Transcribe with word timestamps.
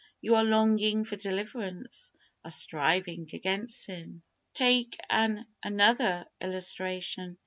You 0.19 0.33
are 0.33 0.43
longing 0.43 1.05
for 1.05 1.15
deliverance, 1.15 2.11
are 2.43 2.49
striving 2.49 3.29
against 3.33 3.83
sin. 3.83 4.23
Take 4.55 4.97
an 5.11 5.45
another 5.61 6.25
illustration. 6.41 7.37